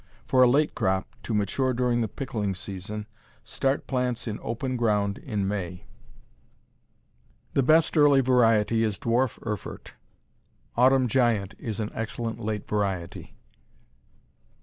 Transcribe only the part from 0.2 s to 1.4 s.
For a late crop, to